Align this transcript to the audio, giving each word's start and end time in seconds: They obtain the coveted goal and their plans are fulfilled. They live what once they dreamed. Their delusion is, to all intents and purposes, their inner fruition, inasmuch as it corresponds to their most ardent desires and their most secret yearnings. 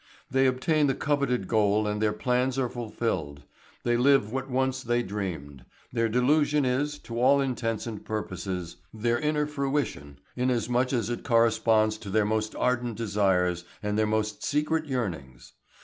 They 0.31 0.47
obtain 0.47 0.87
the 0.87 0.95
coveted 0.95 1.47
goal 1.47 1.85
and 1.87 2.01
their 2.01 2.11
plans 2.11 2.57
are 2.57 2.69
fulfilled. 2.69 3.43
They 3.83 3.95
live 3.97 4.31
what 4.31 4.49
once 4.49 4.81
they 4.81 5.03
dreamed. 5.03 5.63
Their 5.93 6.09
delusion 6.09 6.65
is, 6.65 6.97
to 6.97 7.19
all 7.21 7.39
intents 7.39 7.85
and 7.85 8.03
purposes, 8.03 8.77
their 8.91 9.19
inner 9.19 9.45
fruition, 9.45 10.17
inasmuch 10.35 10.91
as 10.91 11.11
it 11.11 11.23
corresponds 11.23 11.99
to 11.99 12.09
their 12.09 12.25
most 12.25 12.55
ardent 12.55 12.95
desires 12.97 13.63
and 13.83 13.95
their 13.95 14.07
most 14.07 14.41
secret 14.43 14.87
yearnings. 14.87 15.53